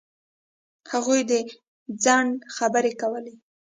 [0.91, 1.31] هغوی د
[2.03, 3.33] ځنډ خبرې کولې.